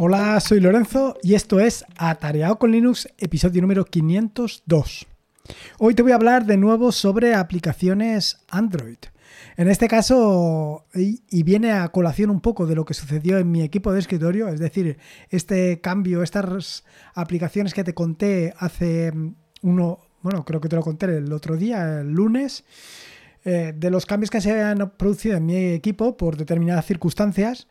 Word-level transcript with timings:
Hola, 0.00 0.38
soy 0.38 0.60
Lorenzo 0.60 1.16
y 1.24 1.34
esto 1.34 1.58
es 1.58 1.84
Atareado 1.96 2.56
con 2.60 2.70
Linux, 2.70 3.08
episodio 3.18 3.62
número 3.62 3.84
502. 3.84 5.08
Hoy 5.80 5.94
te 5.96 6.02
voy 6.02 6.12
a 6.12 6.14
hablar 6.14 6.46
de 6.46 6.56
nuevo 6.56 6.92
sobre 6.92 7.34
aplicaciones 7.34 8.38
Android. 8.48 8.98
En 9.56 9.68
este 9.68 9.88
caso, 9.88 10.84
y, 10.94 11.42
viene 11.42 11.72
a 11.72 11.88
colación 11.88 12.30
un 12.30 12.40
poco 12.40 12.68
de 12.68 12.76
lo 12.76 12.84
que 12.84 12.94
sucedió 12.94 13.38
en 13.38 13.50
mi 13.50 13.62
equipo 13.62 13.92
de 13.92 13.98
escritorio, 13.98 14.46
es 14.46 14.60
decir, 14.60 14.98
este 15.30 15.80
cambio, 15.80 16.22
estas 16.22 16.84
aplicaciones 17.14 17.74
que 17.74 17.82
te 17.82 17.92
conté 17.92 18.54
hace 18.56 19.12
uno, 19.62 19.98
bueno, 20.22 20.44
creo 20.44 20.60
que 20.60 20.68
te 20.68 20.76
lo 20.76 20.82
conté 20.82 21.06
el 21.06 21.32
otro 21.32 21.56
día, 21.56 22.02
el 22.02 22.12
lunes, 22.12 22.64
eh, 23.44 23.74
de 23.76 23.90
los 23.90 24.06
cambios 24.06 24.30
que 24.30 24.40
se 24.40 24.62
han 24.62 24.92
producido 24.96 25.36
en 25.36 25.46
mi 25.46 25.56
equipo 25.56 26.16
por 26.16 26.36
determinadas 26.36 26.86
circunstancias, 26.86 27.66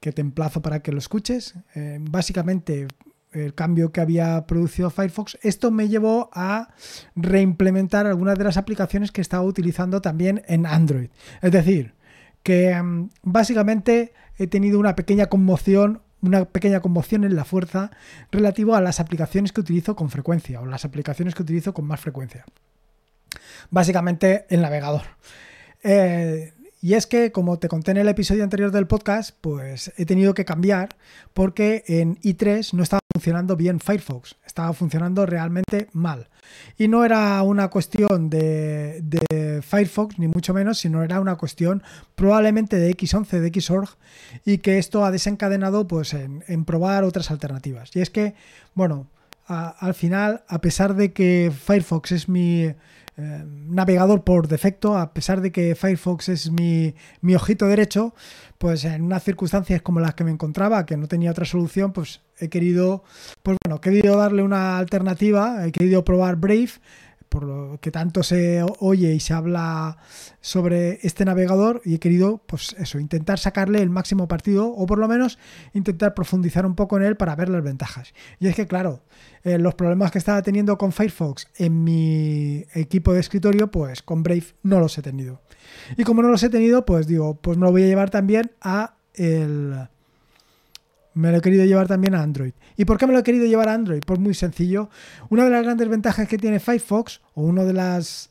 que 0.00 0.12
te 0.12 0.20
emplazo 0.20 0.62
para 0.62 0.80
que 0.80 0.92
lo 0.92 0.98
escuches. 0.98 1.54
Eh, 1.74 1.98
básicamente, 2.00 2.88
el 3.32 3.54
cambio 3.54 3.92
que 3.92 4.00
había 4.00 4.46
producido 4.46 4.90
Firefox, 4.90 5.38
esto 5.42 5.70
me 5.70 5.88
llevó 5.88 6.30
a 6.32 6.68
reimplementar 7.14 8.06
algunas 8.06 8.36
de 8.38 8.44
las 8.44 8.56
aplicaciones 8.56 9.12
que 9.12 9.20
estaba 9.20 9.44
utilizando 9.44 10.00
también 10.00 10.42
en 10.48 10.66
Android. 10.66 11.10
Es 11.42 11.52
decir, 11.52 11.94
que 12.42 12.74
mm, 12.74 13.10
básicamente 13.22 14.12
he 14.38 14.46
tenido 14.46 14.78
una 14.80 14.96
pequeña 14.96 15.26
conmoción 15.26 16.02
una 16.22 16.44
pequeña 16.44 16.80
conmoción 16.80 17.24
en 17.24 17.34
la 17.34 17.44
fuerza 17.44 17.90
relativo 18.30 18.74
a 18.74 18.80
las 18.80 19.00
aplicaciones 19.00 19.52
que 19.52 19.60
utilizo 19.60 19.96
con 19.96 20.10
frecuencia 20.10 20.60
o 20.60 20.66
las 20.66 20.84
aplicaciones 20.84 21.34
que 21.34 21.42
utilizo 21.42 21.72
con 21.72 21.86
más 21.86 22.00
frecuencia. 22.00 22.44
Básicamente 23.70 24.46
el 24.48 24.60
navegador. 24.60 25.02
Eh, 25.82 26.52
y 26.82 26.94
es 26.94 27.06
que, 27.06 27.30
como 27.30 27.58
te 27.58 27.68
conté 27.68 27.90
en 27.90 27.98
el 27.98 28.08
episodio 28.08 28.42
anterior 28.42 28.70
del 28.70 28.86
podcast, 28.86 29.36
pues 29.40 29.92
he 29.98 30.06
tenido 30.06 30.32
que 30.32 30.46
cambiar 30.46 30.88
porque 31.34 31.84
en 31.86 32.16
i3 32.22 32.72
no 32.72 32.82
estaba 32.82 33.00
funcionando 33.12 33.54
bien 33.54 33.80
Firefox, 33.80 34.36
estaba 34.46 34.72
funcionando 34.72 35.26
realmente 35.26 35.88
mal. 35.92 36.28
Y 36.78 36.88
no 36.88 37.04
era 37.04 37.42
una 37.42 37.68
cuestión 37.68 38.30
de, 38.30 39.60
Firefox, 39.62 40.18
ni 40.18 40.26
mucho 40.26 40.54
menos, 40.54 40.78
sino 40.78 41.02
era 41.02 41.20
una 41.20 41.36
cuestión 41.36 41.82
probablemente 42.14 42.78
de 42.78 42.90
X11, 42.96 43.40
de 43.40 43.60
Xorg, 43.60 43.90
y 44.46 44.58
que 44.58 44.78
esto 44.78 45.04
ha 45.04 45.10
desencadenado 45.10 45.86
pues, 45.86 46.14
en, 46.14 46.64
probar 46.64 47.04
otras 47.04 47.30
alternativas. 47.30 47.94
Y 47.94 48.00
es 48.00 48.08
que, 48.08 48.34
bueno, 48.74 49.06
al 49.46 49.92
final, 49.92 50.44
a 50.48 50.62
pesar 50.62 50.94
de 50.94 51.12
que 51.12 51.52
Firefox 51.54 52.12
es 52.12 52.28
mi 52.28 52.72
eh, 53.20 53.44
navegador 53.68 54.24
por 54.24 54.48
defecto, 54.48 54.96
a 54.96 55.12
pesar 55.12 55.40
de 55.40 55.52
que 55.52 55.74
Firefox 55.74 56.28
es 56.28 56.50
mi, 56.50 56.94
ojito 57.34 57.66
derecho, 57.66 58.14
pues 58.58 58.84
en 58.84 59.02
unas 59.02 59.22
circunstancias 59.22 59.82
como 59.82 60.00
las 60.00 60.14
que 60.14 60.24
me 60.24 60.30
encontraba, 60.30 60.86
que 60.86 60.96
no 60.96 61.06
tenía 61.06 61.30
otra 61.30 61.44
solución, 61.44 61.92
pues 61.92 62.20
he 62.38 62.48
querido, 62.48 63.04
pues 63.42 63.58
bueno, 63.64 63.76
he 63.76 63.80
querido 63.80 64.16
darle 64.16 64.42
una 64.42 64.78
alternativa, 64.78 65.66
he 65.66 65.72
querido 65.72 66.04
probar 66.04 66.36
Brave, 66.36 66.70
por 67.30 67.44
lo 67.44 67.78
que 67.80 67.90
tanto 67.90 68.22
se 68.22 68.62
oye 68.80 69.14
y 69.14 69.20
se 69.20 69.32
habla 69.32 69.96
sobre 70.40 70.98
este 71.02 71.24
navegador 71.24 71.80
y 71.84 71.94
he 71.94 71.98
querido 71.98 72.42
pues 72.46 72.74
eso, 72.78 72.98
intentar 72.98 73.38
sacarle 73.38 73.80
el 73.80 73.88
máximo 73.88 74.28
partido 74.28 74.68
o 74.68 74.84
por 74.84 74.98
lo 74.98 75.08
menos 75.08 75.38
intentar 75.72 76.12
profundizar 76.12 76.66
un 76.66 76.74
poco 76.74 76.98
en 76.98 77.04
él 77.04 77.16
para 77.16 77.36
ver 77.36 77.48
las 77.48 77.62
ventajas. 77.62 78.12
Y 78.40 78.48
es 78.48 78.56
que 78.56 78.66
claro, 78.66 79.02
eh, 79.44 79.58
los 79.58 79.74
problemas 79.74 80.10
que 80.10 80.18
estaba 80.18 80.42
teniendo 80.42 80.76
con 80.76 80.92
Firefox 80.92 81.46
en 81.56 81.84
mi 81.84 82.66
equipo 82.74 83.14
de 83.14 83.20
escritorio, 83.20 83.70
pues 83.70 84.02
con 84.02 84.22
Brave 84.24 84.46
no 84.64 84.80
los 84.80 84.98
he 84.98 85.02
tenido. 85.02 85.40
Y 85.96 86.02
como 86.02 86.22
no 86.22 86.28
los 86.28 86.42
he 86.42 86.50
tenido, 86.50 86.84
pues 86.84 87.06
digo, 87.06 87.36
pues 87.40 87.56
me 87.56 87.64
lo 87.64 87.70
voy 87.70 87.84
a 87.84 87.86
llevar 87.86 88.10
también 88.10 88.50
a 88.60 88.96
el 89.14 89.88
me 91.20 91.30
lo 91.30 91.38
he 91.38 91.40
querido 91.40 91.64
llevar 91.64 91.86
también 91.86 92.14
a 92.14 92.22
Android. 92.22 92.52
¿Y 92.76 92.84
por 92.84 92.98
qué 92.98 93.06
me 93.06 93.12
lo 93.12 93.20
he 93.20 93.22
querido 93.22 93.46
llevar 93.46 93.68
a 93.68 93.74
Android? 93.74 94.02
Pues 94.04 94.18
muy 94.18 94.34
sencillo. 94.34 94.88
Una 95.28 95.44
de 95.44 95.50
las 95.50 95.62
grandes 95.62 95.88
ventajas 95.88 96.26
que 96.26 96.38
tiene 96.38 96.60
Firefox, 96.60 97.20
o 97.34 97.42
uno 97.42 97.64
de 97.64 97.74
las... 97.74 98.30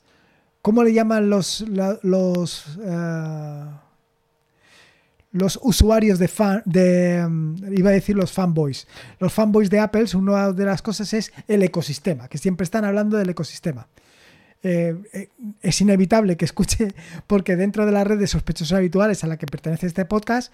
¿Cómo 0.62 0.84
le 0.84 0.94
llaman 0.94 1.30
los... 1.30 1.64
los 2.04 2.80
eh, 2.84 3.64
los 5.32 5.60
usuarios 5.62 6.18
de 6.18 6.28
fan, 6.28 6.64
de, 6.66 7.24
mm, 7.30 7.74
iba 7.78 7.92
a 7.92 7.94
decir 7.94 8.16
los 8.16 8.32
fanboys, 8.32 8.88
los 9.20 9.32
fanboys 9.32 9.70
de 9.70 9.78
Apple, 9.78 10.06
una 10.16 10.52
de 10.52 10.66
las 10.66 10.82
cosas 10.82 11.14
es 11.14 11.32
el 11.48 11.62
ecosistema, 11.62 12.28
que 12.28 12.40
siempre 12.40 12.64
están 12.64 12.84
hablando 12.84 13.16
del 13.16 13.30
ecosistema. 13.30 13.88
Eh, 14.64 14.98
eh, 15.14 15.30
es 15.62 15.82
inevitable 15.82 16.36
que 16.36 16.46
escuche, 16.46 16.96
porque 17.28 17.56
dentro 17.56 17.86
de 17.86 17.92
la 17.92 18.04
red 18.04 18.18
de 18.18 18.26
sospechosos 18.26 18.76
habituales 18.76 19.24
a 19.24 19.28
la 19.28 19.38
que 19.38 19.46
pertenece 19.46 19.86
este 19.86 20.04
podcast, 20.04 20.52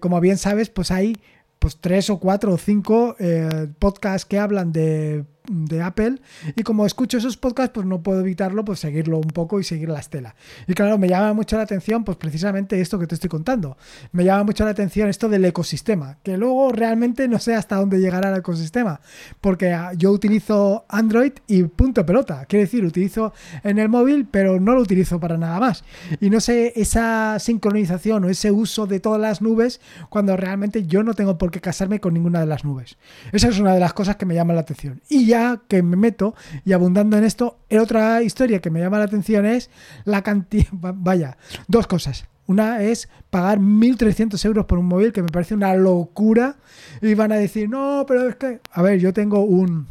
como 0.00 0.18
bien 0.20 0.38
sabes, 0.38 0.70
pues 0.70 0.90
hay 0.90 1.18
pues 1.58 1.78
tres 1.80 2.10
o 2.10 2.18
cuatro 2.18 2.52
o 2.52 2.58
cinco 2.58 3.16
eh, 3.18 3.68
podcasts 3.78 4.24
que 4.24 4.38
hablan 4.38 4.72
de 4.72 5.24
de 5.48 5.82
Apple. 5.82 6.20
Y 6.54 6.62
como 6.62 6.86
escucho 6.86 7.18
esos 7.18 7.36
podcasts 7.36 7.72
pues 7.74 7.86
no 7.86 8.02
puedo 8.02 8.20
evitarlo 8.20 8.64
pues 8.64 8.80
seguirlo 8.80 9.18
un 9.18 9.28
poco 9.28 9.60
y 9.60 9.64
seguir 9.64 9.88
la 9.88 10.00
estela. 10.00 10.34
Y 10.66 10.74
claro 10.74 10.98
me 10.98 11.08
llama 11.08 11.32
mucho 11.32 11.56
la 11.56 11.62
atención 11.62 12.04
pues 12.04 12.18
precisamente 12.18 12.80
esto 12.80 12.98
que 12.98 13.06
te 13.06 13.14
estoy 13.14 13.30
contando. 13.30 13.76
Me 14.12 14.24
llama 14.24 14.44
mucho 14.44 14.64
la 14.64 14.70
atención 14.70 15.08
esto 15.08 15.28
del 15.28 15.44
ecosistema 15.44 16.18
que 16.22 16.36
luego 16.36 16.72
realmente 16.72 17.28
no 17.28 17.38
sé 17.38 17.54
hasta 17.54 17.76
dónde 17.76 18.00
llegará 18.00 18.30
el 18.30 18.38
ecosistema 18.38 19.00
porque 19.40 19.72
ah, 19.72 19.92
yo 19.94 20.12
utilizo 20.12 20.84
Android 20.88 21.32
y 21.46 21.62
punto 21.64 22.04
pelota. 22.04 22.46
Quiero 22.46 22.64
decir 22.64 22.84
utilizo 22.84 23.32
en 23.62 23.78
el 23.78 23.88
móvil 23.88 24.26
pero 24.30 24.60
no 24.60 24.74
lo 24.74 24.80
utilizo 24.80 25.20
para 25.20 25.36
nada 25.36 25.60
más. 25.60 25.84
Y 26.20 26.30
no 26.30 26.40
sé 26.40 26.72
esa 26.76 27.38
sincronización 27.38 28.24
o 28.24 28.28
ese 28.28 28.50
uso 28.50 28.86
de 28.86 29.00
todas 29.00 29.20
las 29.20 29.42
nubes 29.42 29.80
cuando 30.08 30.36
realmente 30.36 30.86
yo 30.86 31.02
no 31.02 31.14
tengo 31.14 31.38
por 31.38 31.50
qué 31.50 31.60
casarme 31.60 32.00
con 32.00 32.14
ninguna 32.14 32.40
de 32.40 32.46
las 32.46 32.64
nubes. 32.64 32.96
Esa 33.32 33.48
es 33.48 33.58
una 33.58 33.74
de 33.74 33.80
las 33.80 33.92
cosas 33.92 34.16
que 34.16 34.26
me 34.26 34.34
llama 34.34 34.54
la 34.54 34.60
atención. 34.60 35.00
Y 35.08 35.26
ya 35.26 35.35
que 35.68 35.82
me 35.82 35.96
meto 35.96 36.34
y 36.64 36.72
abundando 36.72 37.16
en 37.16 37.24
esto, 37.24 37.58
otra 37.70 38.22
historia 38.22 38.60
que 38.60 38.70
me 38.70 38.80
llama 38.80 38.98
la 38.98 39.04
atención 39.04 39.46
es 39.46 39.70
la 40.04 40.22
cantidad, 40.22 40.68
vaya, 40.72 41.36
dos 41.68 41.86
cosas. 41.86 42.26
Una 42.48 42.82
es 42.82 43.08
pagar 43.28 43.58
1.300 43.58 44.44
euros 44.44 44.66
por 44.66 44.78
un 44.78 44.86
móvil, 44.86 45.12
que 45.12 45.22
me 45.22 45.28
parece 45.28 45.54
una 45.54 45.74
locura. 45.74 46.56
Y 47.02 47.14
van 47.14 47.32
a 47.32 47.36
decir, 47.36 47.68
no, 47.68 48.04
pero 48.06 48.28
es 48.28 48.36
que... 48.36 48.60
A 48.70 48.82
ver, 48.82 49.00
yo 49.00 49.12
tengo 49.12 49.40
un, 49.40 49.88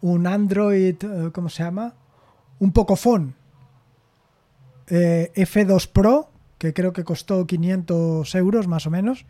un 0.00 0.26
Android, 0.26 0.96
eh, 0.98 1.30
¿cómo 1.32 1.50
se 1.50 1.62
llama? 1.62 1.94
Un 2.58 2.72
Pocophone 2.72 3.34
eh, 4.88 5.32
F2 5.34 5.88
Pro, 5.92 6.30
que 6.58 6.72
creo 6.72 6.92
que 6.92 7.04
costó 7.04 7.46
500 7.46 8.34
euros 8.34 8.66
más 8.66 8.86
o 8.86 8.90
menos. 8.90 9.26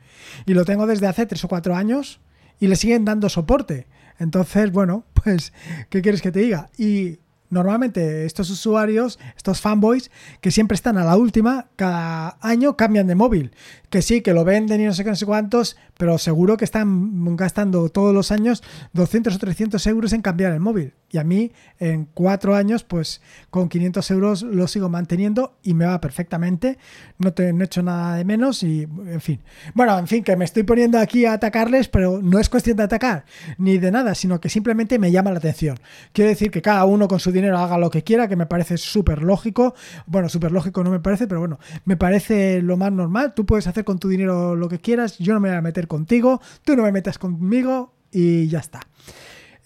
Y 0.47 0.55
lo 0.55 0.65
tengo 0.65 0.87
desde 0.87 1.06
hace 1.06 1.27
3 1.27 1.45
o 1.45 1.49
4 1.49 1.75
años 1.75 2.21
y 2.61 2.69
le 2.69 2.77
siguen 2.77 3.05
dando 3.05 3.29
soporte. 3.29 3.87
Entonces, 4.19 4.72
bueno, 4.72 5.04
pues, 5.12 5.53
¿qué 5.91 6.03
quieres 6.03 6.22
que 6.22 6.32
te 6.32 6.41
diga? 6.41 6.71
Y 6.78 7.19
normalmente 7.51 8.27
estos 8.27 8.51
usuarios, 8.51 9.19
estos 9.37 9.61
fanboys, 9.61 10.11
que 10.41 10.51
siempre 10.51 10.75
están 10.75 10.99
a 10.99 11.05
la 11.05 11.17
última, 11.17 11.69
cada 11.77 12.39
año 12.41 12.77
cambian 12.77 13.07
de 13.07 13.15
móvil. 13.15 13.53
Que 13.91 14.03
sí, 14.03 14.21
que 14.21 14.34
lo 14.34 14.45
venden 14.45 14.81
y 14.81 14.84
no 14.84 14.95
sé 14.95 15.05
qué, 15.05 15.11
no 15.11 15.17
sé 15.17 15.27
cuántos, 15.27 15.77
pero 15.97 16.19
seguro 16.19 16.56
que 16.56 16.65
están 16.65 17.37
gastando 17.37 17.89
todos 17.89 18.12
los 18.12 18.33
años 18.33 18.62
200 18.93 19.35
o 19.35 19.39
300 19.39 19.87
euros 19.87 20.12
en 20.12 20.23
cambiar 20.23 20.53
el 20.53 20.61
móvil. 20.61 20.95
Y 21.11 21.19
a 21.19 21.25
mí, 21.25 21.53
en 21.79 22.06
cuatro 22.12 22.56
años, 22.56 22.83
pues 22.83 23.23
con 23.51 23.69
500 23.69 24.11
euros 24.11 24.43
lo 24.43 24.67
sigo 24.67 24.89
manteniendo 24.89 25.56
y 25.62 25.75
me 25.75 25.87
va 25.87 26.01
perfectamente. 26.01 26.79
No, 27.19 27.33
te, 27.33 27.53
no 27.53 27.62
he 27.62 27.67
hecho 27.67 27.83
nada 27.83 28.17
de 28.17 28.25
menos 28.25 28.62
y, 28.65 28.83
en 28.83 29.21
fin. 29.21 29.41
Bueno, 29.75 29.97
en 29.99 30.09
fin, 30.09 30.25
que 30.25 30.37
me 30.37 30.45
estoy 30.45 30.65
poniendo 30.65 30.99
aquí 30.99 31.25
a 31.25 31.35
atacarles, 31.35 31.89
pero 31.89 32.21
no 32.21 32.41
es 32.41 32.49
cuestión 32.49 32.77
de 32.77 32.83
atacar 32.83 33.25
ni 33.56 33.79
de 33.79 33.91
nada, 33.91 34.15
sino 34.15 34.41
que 34.41 34.49
simplemente 34.49 34.99
me 34.99 35.12
llama 35.12 35.31
la 35.31 35.39
atención. 35.39 35.79
Quiero 36.12 36.31
decir 36.31 36.51
que 36.51 36.61
cada 36.61 36.85
uno 36.85 37.09
con 37.09 37.21
su 37.21 37.31
dinero 37.37 37.59
haga 37.59 37.79
lo 37.79 37.91
que 37.91 38.03
quiera, 38.03 38.29
que 38.29 38.37
me 38.37 38.47
parece 38.47 38.77
súper 38.77 39.23
lógico. 39.23 39.75
Bueno, 40.07 40.29
súper 40.29 40.53
lógico 40.53 40.83
no 40.83 40.91
me 40.91 41.00
parece, 41.00 41.27
pero 41.27 41.41
bueno, 41.41 41.59
me 41.85 41.97
parece 41.97 42.62
lo 42.62 42.77
más 42.77 42.93
normal. 42.93 43.35
Tú 43.35 43.47
puedes 43.47 43.67
hacer 43.67 43.85
con 43.85 43.99
tu 43.99 44.09
dinero 44.09 44.56
lo 44.56 44.69
que 44.69 44.81
quieras, 44.81 45.19
yo 45.19 45.35
no 45.35 45.41
me 45.41 45.49
voy 45.49 45.59
a 45.59 45.62
meter 45.62 45.87
contigo, 45.88 46.41
tú 46.65 46.77
no 46.77 46.83
me 46.83 46.93
metas 46.93 47.19
conmigo 47.19 47.94
y 48.11 48.49
ya 48.49 48.59
está. 48.59 48.81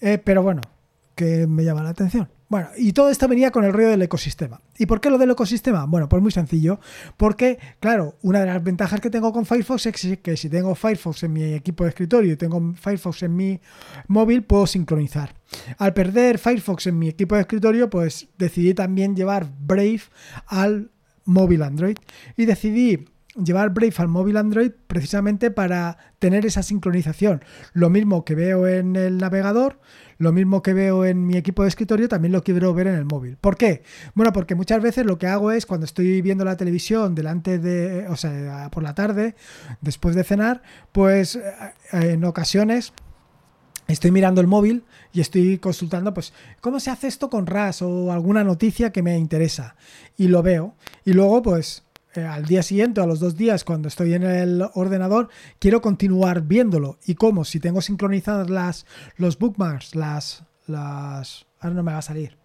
Eh, 0.01 0.19
pero 0.23 0.43
bueno, 0.43 0.63
que 1.15 1.47
me 1.47 1.65
llama 1.65 1.83
la 1.83 1.91
atención. 1.91 2.29
Bueno, 2.51 2.69
y 2.77 2.93
todo 2.93 3.11
esto 3.11 3.29
venía 3.29 3.53
con 3.53 3.65
el 3.65 3.73
rollo 3.73 3.91
del 3.91 4.03
ecosistema. 4.03 4.61
¿Y 4.77 4.87
por 4.87 5.01
qué 5.01 5.09
lo 5.09 5.19
del 5.19 5.31
ecosistema? 5.31 5.87
Bueno, 5.87 6.09
pues 6.09 6.21
muy 6.21 6.33
sencillo. 6.33 6.81
Porque, 7.17 7.61
claro, 7.79 8.17
una 8.23 8.41
de 8.41 8.47
las 8.47 8.61
ventajas 8.61 9.01
que 9.01 9.09
tengo 9.09 9.33
con 9.33 9.47
Firefox 9.47 9.87
es 9.87 10.19
que 10.19 10.37
si 10.37 10.49
tengo 10.49 10.75
Firefox 10.75 11.23
en 11.23 11.33
mi 11.33 11.45
equipo 11.55 11.85
de 11.85 11.91
escritorio 11.91 12.33
y 12.33 12.37
tengo 12.37 12.75
Firefox 12.75 13.23
en 13.23 13.37
mi 13.37 13.61
móvil, 14.09 14.43
puedo 14.43 14.67
sincronizar. 14.67 15.33
Al 15.79 15.95
perder 15.95 16.39
Firefox 16.39 16.89
en 16.89 16.99
mi 16.99 17.09
equipo 17.09 17.37
de 17.37 17.43
escritorio, 17.43 17.89
pues 17.89 18.27
decidí 18.37 18.75
también 18.75 19.15
llevar 19.15 19.47
Brave 19.61 20.03
al 20.49 20.91
móvil 21.25 21.63
Android. 21.63 21.99
Y 22.37 22.47
decidí 22.47 23.07
llevar 23.37 23.71
Brave 23.71 23.95
al 23.99 24.09
móvil 24.09 24.37
Android 24.37 24.73
precisamente 24.89 25.53
para 25.53 25.99
tener 26.19 26.45
esa 26.47 26.65
sincronización. 26.65 27.45
Lo 27.75 27.91
mismo 27.91 28.25
que 28.25 28.35
veo 28.35 28.67
en 28.67 28.97
el 28.97 29.19
navegador, 29.19 29.79
lo 30.21 30.33
mismo 30.33 30.63
que 30.63 30.75
veo 30.75 31.07
en 31.07 31.27
mi 31.27 31.39
equipo 31.39 31.63
de 31.63 31.71
escritorio, 31.71 32.07
también 32.07 32.33
lo 32.33 32.45
quiero 32.45 32.75
ver 32.75 32.89
en 32.89 32.95
el 32.95 33.07
móvil. 33.07 33.39
¿Por 33.41 33.57
qué? 33.57 33.83
Bueno, 34.15 34.35
porque 34.35 34.55
muchas 34.55 34.83
veces 34.83 35.07
lo 35.07 35.17
que 35.17 35.27
hago 35.27 35.51
es 35.51 35.65
cuando 35.65 35.87
estoy 35.87 36.21
viendo 36.21 36.45
la 36.45 36.59
televisión 36.59 37.15
delante 37.15 37.59
de, 37.59 38.07
o 38.07 38.17
sea, 38.17 38.69
por 38.71 38.83
la 38.83 38.95
tarde, 38.95 39.35
después 39.81 40.15
de 40.15 40.23
cenar, 40.23 40.61
pues 40.93 41.37
eh, 41.37 41.43
en 41.93 42.23
ocasiones 42.25 42.93
estoy 43.89 44.11
mirando 44.11 44.43
el 44.43 44.47
móvil 44.47 44.85
y 45.15 45.23
estoy 45.23 45.57
consultando, 45.57 46.13
pues, 46.13 46.35
cómo 46.61 46.81
se 46.81 46.91
hace 46.91 47.09
esto 47.09 47.31
con 47.31 47.47
RAS 47.47 47.81
o 47.81 48.13
alguna 48.13 48.45
noticia 48.45 48.93
que 48.93 49.03
me 49.03 49.17
interesa. 49.17 49.75
Y 50.19 50.29
lo 50.29 50.43
veo. 50.43 50.75
Y 51.07 51.15
luego, 51.15 51.41
pues, 51.41 51.83
eh, 52.15 52.25
al 52.25 52.45
día 52.45 52.63
siguiente 52.63 53.01
a 53.01 53.07
los 53.07 53.21
dos 53.21 53.37
días, 53.37 53.65
cuando 53.65 53.89
estoy 53.89 54.15
en 54.15 54.25
el 54.25 54.65
ordenador, 54.75 55.29
quiero 55.59 55.81
continuar 55.81 56.43
viéndolo. 56.43 56.99
¿Y 57.07 57.15
cómo? 57.15 57.45
Si 57.45 57.61
tengo 57.61 57.81
sincronizadas 57.81 58.51
las, 58.51 58.87
los 59.17 59.39
bookmarks, 59.39 59.95
las, 59.95 60.45
las... 60.67 61.47
Ahora 61.61 61.75
no 61.77 61.83
me 61.83 61.93
va 61.93 61.99
a 61.99 62.03
salir 62.03 62.37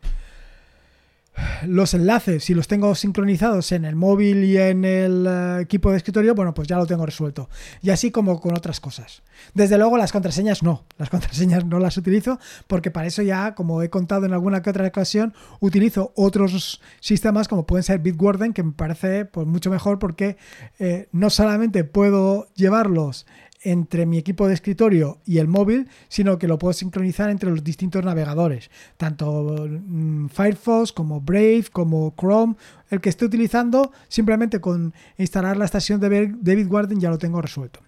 los 1.66 1.94
enlaces, 1.94 2.44
si 2.44 2.54
los 2.54 2.68
tengo 2.68 2.96
sincronizados 2.96 3.72
en 3.72 3.86
el 3.86 3.96
móvil 3.96 4.44
y 4.44 4.58
en 4.58 4.86
el 4.86 5.28
eh, 5.28 5.62
equipo 5.62 5.92
de 5.92 5.98
escritorio, 5.98 6.36
bueno, 6.36 6.54
pues 6.54 6.68
ya 6.68 6.78
lo 6.78 6.86
tengo 6.86 7.06
resuelto. 7.06 7.50
Y 7.82 7.90
así 7.90 8.12
como 8.12 8.40
con 8.40 8.56
otras 8.58 8.80
cosas. 8.80 9.24
Desde 9.54 9.78
luego 9.78 9.98
las 9.98 10.12
contraseñas 10.12 10.64
no, 10.64 10.86
las 10.98 11.10
contraseñas 11.12 11.66
no 11.66 11.80
las 11.80 11.98
utilizo 11.98 12.40
porque 12.68 12.92
para 12.92 13.08
eso 13.08 13.22
ya, 13.22 13.56
como 13.56 13.82
he 13.82 13.90
contado 13.90 14.26
en 14.26 14.34
alguna 14.34 14.62
que 14.62 14.70
otra 14.70 14.88
ocasión, 14.88 15.34
utilizo 15.60 16.14
otros 16.16 16.82
sistemas 17.00 17.48
como 17.48 17.66
pueden 17.66 17.84
ser 17.84 18.00
Bitwarden, 18.00 18.54
que 18.54 18.64
me 18.64 18.72
parece 18.72 19.26
pues, 19.26 19.48
mucho 19.48 19.70
mejor 19.70 20.00
porque 20.00 20.38
eh, 20.80 21.08
no 21.12 21.30
solamente 21.30 21.84
puedo 21.84 22.48
llevarlos 22.56 23.26
entre 23.66 24.06
mi 24.06 24.18
equipo 24.18 24.48
de 24.48 24.54
escritorio 24.54 25.20
y 25.26 25.40
el 25.40 25.48
móvil, 25.48 25.90
sino 26.08 26.38
que 26.38 26.48
lo 26.48 26.60
puedo 26.60 26.74
sincronizar 26.74 27.30
entre 27.30 27.50
los 27.50 27.64
distintos 27.64 28.06
navegadores, 28.06 28.70
tanto 28.96 29.68
mm, 29.68 30.28
Firefox 30.28 30.94
como 30.94 31.20
Brave, 31.20 31.66
como 31.72 32.14
Chrome, 32.18 32.56
el 32.92 33.02
que 33.02 33.10
esté 33.10 33.26
utilizando, 33.26 33.92
simplemente 34.08 34.62
con 34.62 34.94
instalar 35.18 35.58
la 35.58 35.66
estación 35.66 36.00
de 36.00 36.34
David 36.40 36.68
Warden 36.72 37.00
ya 37.00 37.10
lo 37.10 37.18
tengo 37.18 37.42
resuelto. 37.42 37.80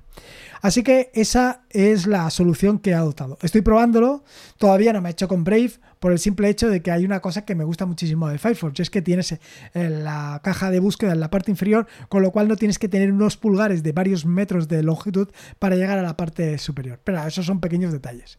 Así 0.62 0.84
que 0.84 1.12
esa 1.14 1.62
es 1.70 2.08
la 2.08 2.30
solución 2.30 2.80
que 2.80 2.92
he 2.92 2.94
adoptado. 2.94 3.38
Estoy 3.42 3.62
probándolo, 3.62 4.24
todavía 4.58 4.94
no 4.94 5.02
me 5.02 5.10
he 5.10 5.12
hecho 5.12 5.28
con 5.28 5.44
Brave 5.44 5.72
por 6.00 6.12
el 6.12 6.20
simple 6.20 6.50
hecho 6.50 6.70
de 6.70 6.82
que 6.82 6.92
hay 6.92 7.06
una 7.06 7.20
cosa 7.20 7.46
que 7.46 7.56
me 7.56 7.64
gusta 7.64 7.86
muchísimo 7.86 8.28
de 8.28 8.38
Firefox, 8.38 8.80
es 8.80 8.90
que 8.90 9.02
tienes 9.02 9.32
eh, 9.32 9.40
la 9.74 10.42
caja 10.44 10.72
de 10.72 10.80
búsqueda 10.80 11.14
en 11.14 11.20
la 11.20 11.30
parte 11.30 11.52
inferior, 11.52 11.88
con 12.10 12.22
lo 12.22 12.32
cual 12.32 12.48
no 12.48 12.56
tienes 12.56 12.80
que 12.80 12.90
tener 12.90 13.12
unos 13.12 13.38
pulgares 13.38 13.84
de 13.84 13.92
varios 13.92 14.26
metros 14.26 14.68
de 14.68 14.84
longitud 14.84 15.30
para 15.60 15.76
llegar 15.76 15.98
a 15.98 16.04
la 16.04 16.18
parte 16.18 16.58
superior. 16.58 17.00
Pero 17.04 17.26
esos 17.26 17.46
son 17.46 17.60
pequeños 17.60 17.92
detalles. 17.92 18.38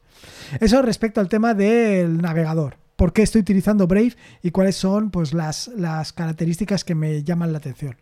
Eso 0.60 0.82
respecto 0.82 1.20
al 1.20 1.28
tema 1.28 1.54
del 1.54 2.18
navegador 2.18 2.76
por 2.98 3.12
qué 3.12 3.22
estoy 3.22 3.42
utilizando 3.42 3.86
Brave 3.86 4.16
y 4.42 4.50
cuáles 4.50 4.74
son 4.74 5.12
pues, 5.12 5.32
las, 5.32 5.68
las, 5.68 6.12
características 6.12 6.82
que 6.82 6.96
me 6.96 7.22
llaman 7.22 7.52
la 7.52 7.58
atención. 7.58 7.96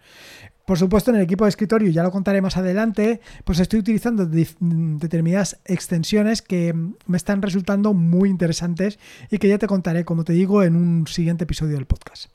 Por 0.67 0.79
supuesto, 0.79 1.13
en 1.13 1.17
el 1.17 1.23
equipo 1.23 1.45
de 1.45 1.51
escritorio, 1.51 1.91
ya 1.91 2.03
lo 2.03 2.11
contaré 2.11 2.43
más 2.43 2.57
adelante, 2.57 3.21
pues 3.45 3.61
estoy 3.61 3.79
utilizando 3.79 4.27
determinadas 4.27 5.61
extensiones 5.65 6.43
que 6.43 6.75
me 7.07 7.17
están 7.17 7.41
resultando 7.41 7.95
muy 7.95 8.29
interesantes 8.29 8.99
y 9.31 9.39
que 9.39 9.47
ya 9.47 9.59
te 9.59 9.69
contaré, 9.69 10.05
como 10.05 10.25
te 10.25 10.33
digo, 10.33 10.65
en 10.65 10.75
un 10.75 11.07
siguiente 11.07 11.45
episodio 11.45 11.77
del 11.77 11.87
podcast. 11.87 12.33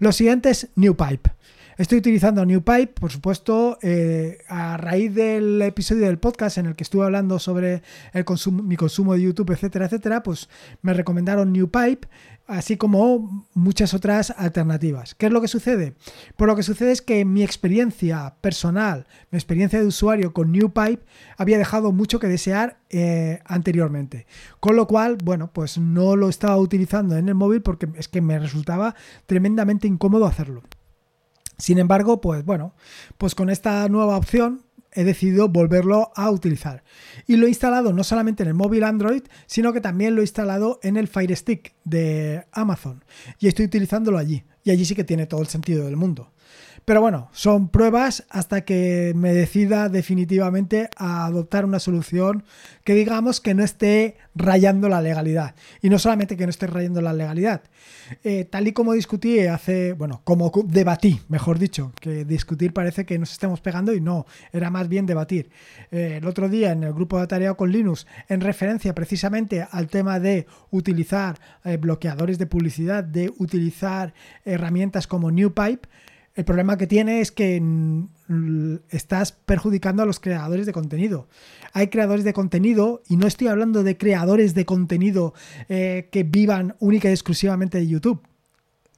Lo 0.00 0.12
siguiente 0.12 0.50
es 0.50 0.68
NewPipe. 0.76 1.30
Estoy 1.78 1.98
utilizando 1.98 2.44
NewPipe, 2.44 2.88
por 3.00 3.10
supuesto, 3.10 3.78
eh, 3.80 4.38
a 4.48 4.76
raíz 4.76 5.14
del 5.14 5.62
episodio 5.62 6.06
del 6.06 6.18
podcast 6.18 6.58
en 6.58 6.66
el 6.66 6.76
que 6.76 6.84
estuve 6.84 7.04
hablando 7.04 7.38
sobre 7.38 7.82
el 8.12 8.26
consumo, 8.26 8.62
mi 8.62 8.76
consumo 8.76 9.14
de 9.14 9.22
YouTube, 9.22 9.50
etcétera, 9.52 9.86
etcétera, 9.86 10.22
pues 10.22 10.50
me 10.82 10.92
recomendaron 10.92 11.52
NewPipe 11.52 12.06
así 12.46 12.76
como 12.76 13.46
muchas 13.54 13.94
otras 13.94 14.30
alternativas. 14.36 15.14
¿Qué 15.14 15.26
es 15.26 15.32
lo 15.32 15.40
que 15.40 15.48
sucede? 15.48 15.94
Pues 16.36 16.46
lo 16.46 16.56
que 16.56 16.62
sucede 16.62 16.92
es 16.92 17.02
que 17.02 17.24
mi 17.24 17.42
experiencia 17.42 18.36
personal, 18.40 19.06
mi 19.30 19.36
experiencia 19.36 19.80
de 19.80 19.86
usuario 19.86 20.32
con 20.32 20.52
NewPipe 20.52 21.04
había 21.36 21.58
dejado 21.58 21.92
mucho 21.92 22.18
que 22.18 22.28
desear 22.28 22.78
eh, 22.90 23.40
anteriormente. 23.44 24.26
Con 24.60 24.76
lo 24.76 24.86
cual, 24.86 25.18
bueno, 25.22 25.50
pues 25.52 25.78
no 25.78 26.16
lo 26.16 26.28
estaba 26.28 26.56
utilizando 26.56 27.16
en 27.16 27.28
el 27.28 27.34
móvil 27.34 27.62
porque 27.62 27.88
es 27.96 28.08
que 28.08 28.20
me 28.20 28.38
resultaba 28.38 28.94
tremendamente 29.26 29.86
incómodo 29.86 30.26
hacerlo. 30.26 30.62
Sin 31.58 31.78
embargo, 31.78 32.20
pues 32.20 32.44
bueno, 32.44 32.74
pues 33.18 33.34
con 33.34 33.48
esta 33.48 33.88
nueva 33.88 34.16
opción 34.16 34.62
he 34.94 35.04
decidido 35.04 35.48
volverlo 35.48 36.12
a 36.14 36.30
utilizar. 36.30 36.82
Y 37.26 37.36
lo 37.36 37.46
he 37.46 37.50
instalado 37.50 37.92
no 37.92 38.04
solamente 38.04 38.42
en 38.42 38.48
el 38.48 38.54
móvil 38.54 38.84
Android, 38.84 39.22
sino 39.46 39.72
que 39.72 39.80
también 39.80 40.14
lo 40.14 40.20
he 40.20 40.24
instalado 40.24 40.78
en 40.82 40.96
el 40.96 41.08
Fire 41.08 41.34
Stick 41.36 41.74
de 41.84 42.44
Amazon. 42.52 43.04
Y 43.38 43.48
estoy 43.48 43.66
utilizándolo 43.66 44.18
allí. 44.18 44.44
Y 44.64 44.70
allí 44.70 44.84
sí 44.84 44.94
que 44.94 45.04
tiene 45.04 45.26
todo 45.26 45.40
el 45.40 45.48
sentido 45.48 45.86
del 45.86 45.96
mundo. 45.96 46.32
Pero 46.84 47.00
bueno, 47.00 47.28
son 47.32 47.68
pruebas 47.68 48.24
hasta 48.28 48.62
que 48.62 49.12
me 49.14 49.32
decida 49.32 49.88
definitivamente 49.88 50.90
a 50.96 51.26
adoptar 51.26 51.64
una 51.64 51.78
solución 51.78 52.42
que 52.82 52.94
digamos 52.94 53.40
que 53.40 53.54
no 53.54 53.62
esté 53.62 54.16
rayando 54.34 54.88
la 54.88 55.00
legalidad. 55.00 55.54
Y 55.80 55.90
no 55.90 56.00
solamente 56.00 56.36
que 56.36 56.44
no 56.44 56.50
esté 56.50 56.66
rayando 56.66 57.00
la 57.00 57.12
legalidad. 57.12 57.62
Eh, 58.24 58.44
tal 58.50 58.66
y 58.66 58.72
como 58.72 58.94
discutí 58.94 59.40
hace, 59.40 59.92
bueno, 59.92 60.22
como 60.24 60.50
debatí, 60.64 61.20
mejor 61.28 61.60
dicho, 61.60 61.92
que 62.00 62.24
discutir 62.24 62.72
parece 62.72 63.06
que 63.06 63.18
nos 63.18 63.30
estemos 63.30 63.60
pegando 63.60 63.92
y 63.94 64.00
no, 64.00 64.26
era 64.52 64.68
más 64.70 64.88
bien 64.88 65.06
debatir. 65.06 65.50
Eh, 65.92 66.18
el 66.20 66.26
otro 66.26 66.48
día 66.48 66.72
en 66.72 66.82
el 66.82 66.92
grupo 66.92 67.20
de 67.20 67.28
tarea 67.28 67.54
con 67.54 67.70
Linux, 67.70 68.08
en 68.28 68.40
referencia 68.40 68.92
precisamente 68.92 69.66
al 69.70 69.86
tema 69.86 70.18
de 70.18 70.46
utilizar 70.70 71.38
eh, 71.64 71.76
bloqueadores 71.76 72.38
de 72.38 72.46
publicidad, 72.46 73.04
de 73.04 73.32
utilizar 73.38 74.12
herramientas 74.44 75.06
como 75.06 75.30
NewPipe, 75.30 75.88
el 76.34 76.44
problema 76.44 76.78
que 76.78 76.86
tiene 76.86 77.20
es 77.20 77.30
que 77.30 77.62
estás 78.88 79.32
perjudicando 79.32 80.02
a 80.02 80.06
los 80.06 80.18
creadores 80.18 80.64
de 80.64 80.72
contenido. 80.72 81.28
Hay 81.72 81.88
creadores 81.88 82.24
de 82.24 82.32
contenido, 82.32 83.02
y 83.08 83.16
no 83.16 83.26
estoy 83.26 83.48
hablando 83.48 83.82
de 83.82 83.98
creadores 83.98 84.54
de 84.54 84.64
contenido 84.64 85.34
eh, 85.68 86.08
que 86.10 86.22
vivan 86.22 86.74
única 86.78 87.08
y 87.08 87.12
exclusivamente 87.12 87.78
de 87.78 87.86
YouTube, 87.86 88.22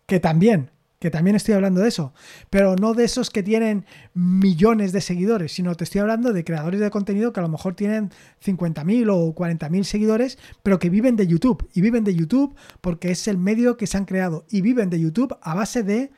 que 0.06 0.20
también, 0.20 0.70
que 1.00 1.10
también 1.10 1.34
estoy 1.34 1.54
hablando 1.54 1.80
de 1.80 1.88
eso, 1.88 2.14
pero 2.50 2.76
no 2.76 2.94
de 2.94 3.04
esos 3.04 3.30
que 3.30 3.42
tienen 3.42 3.84
millones 4.14 4.92
de 4.92 5.00
seguidores, 5.00 5.52
sino 5.52 5.74
te 5.74 5.84
estoy 5.84 6.02
hablando 6.02 6.32
de 6.32 6.44
creadores 6.44 6.78
de 6.78 6.90
contenido 6.90 7.32
que 7.32 7.40
a 7.40 7.42
lo 7.42 7.48
mejor 7.48 7.74
tienen 7.74 8.10
50.000 8.44 9.10
o 9.10 9.34
40.000 9.34 9.82
seguidores, 9.82 10.38
pero 10.62 10.78
que 10.78 10.88
viven 10.88 11.16
de 11.16 11.26
YouTube. 11.26 11.68
Y 11.74 11.80
viven 11.80 12.04
de 12.04 12.14
YouTube 12.14 12.54
porque 12.80 13.10
es 13.10 13.26
el 13.28 13.38
medio 13.38 13.76
que 13.76 13.86
se 13.86 13.96
han 13.96 14.04
creado. 14.04 14.46
Y 14.48 14.62
viven 14.62 14.88
de 14.88 15.00
YouTube 15.00 15.36
a 15.42 15.54
base 15.54 15.82
de 15.82 16.10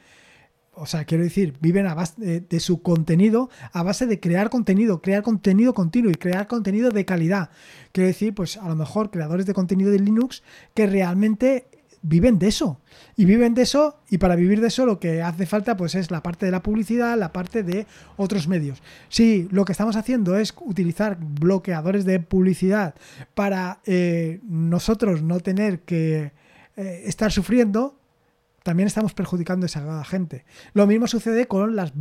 o 0.77 0.87
sea, 0.87 1.05
quiero 1.05 1.25
decir, 1.25 1.55
viven 1.61 1.87
a 1.87 1.95
base 1.95 2.41
de, 2.41 2.61
su 2.61 2.83
contenido, 2.83 3.49
a 3.73 3.83
base 3.83 4.07
de 4.07 4.21
crear 4.21 4.51
contenido, 4.51 5.01
crear 5.01 5.23
contenido 5.23 5.73
continuo 5.73 6.11
y 6.11 6.17
crear 6.17 6.47
contenido 6.47 6.91
de 6.91 7.05
calidad. 7.07 7.51
Quiero 7.93 8.09
decir, 8.09 8.35
pues 8.35 8.59
a 8.59 8.69
lo 8.69 8.77
mejor 8.77 9.11
creadores 9.11 9.47
de 9.47 9.55
contenido 9.55 9.91
de 9.91 9.99
Linux 9.99 10.43
que 10.75 10.87
realmente 10.87 11.67
viven 12.03 12.39
de 12.39 12.49
eso. 12.49 12.79
Y 13.17 13.25
viven 13.25 13.55
de 13.55 13.63
eso, 13.63 13.99
y 14.11 14.19
para 14.19 14.37
vivir 14.37 14.61
de 14.61 14.69
eso 14.69 14.85
lo 14.85 15.01
que 15.01 15.23
hace 15.23 15.47
falta 15.47 15.77
pues 15.77 15.95
es 15.95 16.11
la 16.11 16.23
parte 16.23 16.45
de 16.45 16.53
la 16.53 16.63
publicidad, 16.63 17.19
la 17.19 17.33
parte 17.33 17.63
de 17.63 17.87
otros 18.17 18.47
medios. 18.47 18.83
Si 19.09 19.49
lo 19.51 19.65
que 19.65 19.73
estamos 19.73 19.97
haciendo 19.97 20.37
es 20.37 20.55
utilizar 20.61 21.17
bloqueadores 21.19 22.05
de 22.05 22.21
publicidad 22.21 22.95
para 23.35 23.81
eh, 23.87 24.41
nosotros 24.45 25.23
no 25.23 25.41
tener 25.41 25.81
que 25.81 26.33
eh, 26.77 27.03
estar 27.07 27.33
sufriendo, 27.33 27.99
también 28.67 28.89
estamos 28.89 29.15
perjudicando 29.15 29.65
a 29.65 29.69
esa 29.69 30.03
gente. 30.03 30.45
Lo 30.73 30.89
mismo 30.89 31.07
sucede 31.07 31.47
con 31.47 31.77
las, 31.77 31.93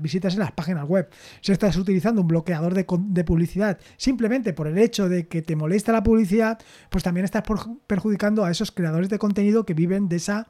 visitas 0.00 0.34
en 0.34 0.38
las 0.38 0.52
páginas 0.52 0.86
web. 0.86 1.10
Si 1.40 1.50
estás 1.50 1.76
utilizando 1.76 2.20
un 2.20 2.28
bloqueador 2.28 2.74
de, 2.74 3.24
publicidad 3.24 3.80
simplemente 3.96 4.52
por 4.52 4.68
el 4.68 4.78
hecho 4.78 5.08
de 5.08 5.26
que 5.26 5.42
te 5.42 5.56
molesta 5.56 5.90
la 5.90 6.04
publicidad, 6.04 6.60
pues 6.90 7.02
también 7.02 7.24
estás 7.24 7.42
perjudicando 7.88 8.44
a 8.44 8.52
esos 8.52 8.70
creadores 8.70 9.08
de 9.08 9.18
contenido 9.18 9.66
que 9.66 9.74
viven 9.74 10.08
de 10.08 10.14
esa 10.14 10.46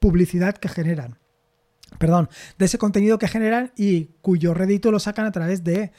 publicidad 0.00 0.56
que 0.56 0.68
generan. 0.68 1.16
Perdón, 1.98 2.28
de 2.58 2.64
ese 2.64 2.76
contenido 2.76 3.20
que 3.20 3.28
generan 3.28 3.70
y 3.76 4.06
cuyo 4.20 4.52
rédito 4.52 4.90
lo 4.90 4.98
sacan 4.98 5.26
a 5.26 5.30
través 5.30 5.62
de, 5.62 5.92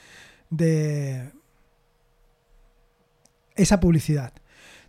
esa 3.56 3.80
publicidad. 3.80 4.34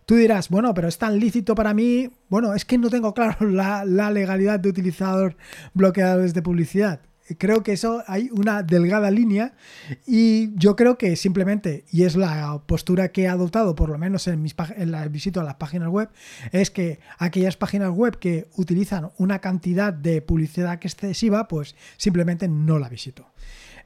Tú 0.05 0.15
dirás, 0.15 0.49
bueno, 0.49 0.73
pero 0.73 0.87
es 0.87 0.97
tan 0.97 1.19
lícito 1.19 1.55
para 1.55 1.73
mí. 1.73 2.11
Bueno, 2.29 2.53
es 2.53 2.63
que 2.63 2.77
no 2.77 2.89
tengo 2.89 3.13
claro 3.13 3.45
la, 3.49 3.83
legalidad 3.85 4.59
de 4.59 4.69
utilizador 4.69 5.35
bloqueadores 5.73 6.33
de 6.33 6.41
publicidad. 6.41 7.01
Creo 7.39 7.63
que 7.63 7.73
eso 7.73 8.03
hay 8.05 8.29
una 8.31 8.61
delgada 8.61 9.09
línea 9.09 9.55
y 10.05 10.55
yo 10.59 10.75
creo 10.75 10.99
que 10.99 11.15
simplemente, 11.15 11.83
y 11.91 12.03
es 12.03 12.15
la 12.15 12.61
postura 12.67 13.07
que 13.07 13.23
he 13.23 13.27
adoptado, 13.27 13.73
por 13.73 13.89
lo 13.89 13.97
menos 13.97 14.27
en, 14.27 14.43
mis 14.43 14.55
en 14.77 14.91
la 14.91 15.07
visita 15.07 15.41
a 15.41 15.43
las 15.43 15.55
páginas 15.55 15.89
web, 15.89 16.09
es 16.51 16.69
que 16.69 16.99
aquellas 17.17 17.57
páginas 17.57 17.89
web 17.89 18.19
que 18.19 18.47
utilizan 18.57 19.09
una 19.17 19.39
cantidad 19.39 19.91
de 19.91 20.21
publicidad 20.21 20.73
excesiva, 20.73 21.47
pues 21.47 21.75
simplemente 21.97 22.47
no 22.47 22.77
la 22.77 22.89
visito. 22.89 23.31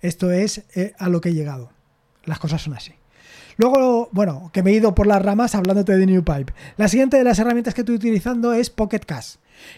Esto 0.01 0.31
es 0.31 0.65
eh, 0.75 0.93
a 0.99 1.07
lo 1.07 1.21
que 1.21 1.29
he 1.29 1.33
llegado. 1.33 1.71
Las 2.25 2.39
cosas 2.39 2.61
son 2.61 2.73
así. 2.73 2.98
Luego, 3.59 4.07
bueno, 4.13 4.51
que 4.53 4.63
me 4.63 4.71
he 4.71 4.75
ido 4.75 4.95
por 4.95 5.05
las 5.05 5.21
ramas 5.21 5.53
hablándote 5.53 5.97
de 5.97 6.05
New 6.05 6.23
Pipe. 6.23 6.53
La 6.77 6.87
siguiente 6.87 7.17
de 7.17 7.25
las 7.25 7.39
herramientas 7.39 7.73
que 7.73 7.81
estoy 7.81 7.95
utilizando 7.95 8.53
es 8.53 8.69
Pocket 8.69 9.01
Cash. 9.05 9.35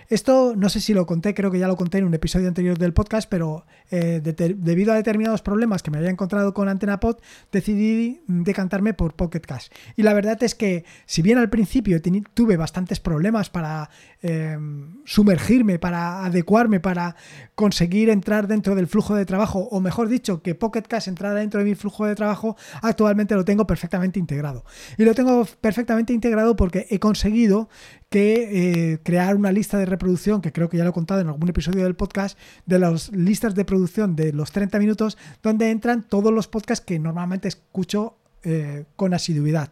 Esto 0.07 0.55
no 0.55 0.69
sé 0.69 0.81
si 0.81 0.93
lo 0.93 1.05
conté, 1.05 1.33
creo 1.33 1.51
que 1.51 1.59
ya 1.59 1.67
lo 1.67 1.75
conté 1.75 1.99
en 1.99 2.05
un 2.05 2.13
episodio 2.13 2.47
anterior 2.47 2.77
del 2.77 2.93
podcast, 2.93 3.29
pero 3.29 3.65
eh, 3.89 4.21
debido 4.21 4.93
a 4.93 4.95
determinados 4.95 5.41
problemas 5.41 5.83
que 5.83 5.91
me 5.91 5.97
había 5.97 6.09
encontrado 6.09 6.53
con 6.53 6.69
AntenaPod, 6.69 7.17
decidí 7.51 8.21
decantarme 8.27 8.93
por 8.93 9.15
Pocket 9.15 9.41
Cash. 9.41 9.67
Y 9.95 10.03
la 10.03 10.13
verdad 10.13 10.41
es 10.43 10.55
que, 10.55 10.85
si 11.05 11.21
bien 11.21 11.37
al 11.37 11.49
principio 11.49 12.01
tuve 12.33 12.57
bastantes 12.57 12.99
problemas 12.99 13.49
para 13.49 13.89
em, 14.21 14.97
sumergirme, 15.05 15.79
para 15.79 16.25
adecuarme, 16.25 16.79
para 16.79 17.15
conseguir 17.55 18.09
entrar 18.09 18.47
dentro 18.47 18.75
del 18.75 18.87
flujo 18.87 19.15
de 19.15 19.25
trabajo, 19.25 19.67
o 19.71 19.79
mejor 19.81 20.07
dicho, 20.07 20.41
que 20.41 20.55
Pocket 20.55 20.83
Cash 20.83 21.07
entrara 21.07 21.35
dentro 21.35 21.59
de 21.59 21.65
mi 21.65 21.75
flujo 21.75 22.05
de 22.05 22.15
trabajo, 22.15 22.55
actualmente 22.81 23.35
lo 23.35 23.45
tengo 23.45 23.67
perfectamente 23.67 24.19
integrado. 24.19 24.65
Y 24.97 25.05
lo 25.05 25.13
tengo 25.13 25.45
perfectamente 25.59 26.13
integrado 26.13 26.55
porque 26.55 26.87
he 26.89 26.99
conseguido 26.99 27.69
que 28.11 28.91
eh, 28.91 28.99
crear 29.03 29.37
una 29.37 29.53
lista 29.53 29.77
de 29.77 29.85
reproducción, 29.85 30.41
que 30.41 30.51
creo 30.51 30.69
que 30.69 30.75
ya 30.75 30.83
lo 30.83 30.89
he 30.89 30.93
contado 30.93 31.21
en 31.21 31.27
algún 31.27 31.47
episodio 31.47 31.85
del 31.85 31.95
podcast, 31.95 32.37
de 32.65 32.77
las 32.77 33.09
listas 33.13 33.55
de 33.55 33.63
producción 33.63 34.17
de 34.17 34.33
los 34.33 34.51
30 34.51 34.79
minutos, 34.79 35.17
donde 35.41 35.71
entran 35.71 36.03
todos 36.03 36.33
los 36.33 36.49
podcasts 36.49 36.85
que 36.85 36.99
normalmente 36.99 37.47
escucho 37.47 38.17
eh, 38.43 38.83
con 38.97 39.13
asiduidad. 39.13 39.69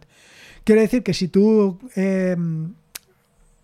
Quiero 0.63 0.79
decir 0.79 1.03
que 1.03 1.13
si 1.13 1.27
tú 1.27 1.79
em, 1.95 2.75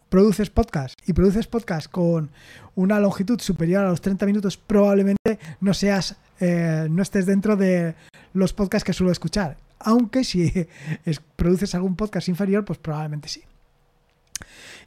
produces 0.10 0.50
podcast 0.50 1.00
y 1.08 1.14
produces 1.14 1.48
podcast 1.48 1.90
con 1.90 2.30
una 2.76 3.00
longitud 3.00 3.40
superior 3.40 3.86
a 3.86 3.90
los 3.90 4.02
30 4.02 4.26
minutos, 4.26 4.58
probablemente 4.58 5.40
no 5.62 5.74
seas, 5.74 6.18
eh, 6.42 6.88
no 6.92 7.02
estés 7.02 7.26
dentro 7.26 7.56
de 7.56 7.96
los 8.34 8.52
podcasts 8.52 8.84
que 8.84 8.92
suelo 8.92 9.14
escuchar. 9.14 9.56
Aunque 9.80 10.26
si 10.26 10.52
produces 11.38 11.74
algún 11.76 11.96
podcast 11.96 12.28
inferior, 12.28 12.66
pues 12.66 12.78
probablemente 12.78 13.30
sí. 13.30 13.42